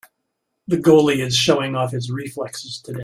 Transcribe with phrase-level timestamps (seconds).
[0.67, 2.99] The goalie is showing off his reflexes today.